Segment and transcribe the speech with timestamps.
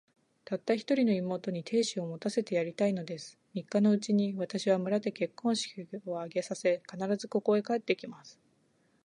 [0.45, 3.37] たった一人の妹に、亭主を持たせてやりたいのです。
[3.53, 8.39] 三日のうちに、私は村で結婚式を挙げさせ、必ず、ここへ帰って来ます。